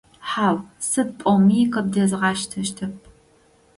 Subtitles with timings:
[0.29, 0.57] Хьау,
[0.89, 2.93] сыд пӏоми къыбдезгъэштэщтэп.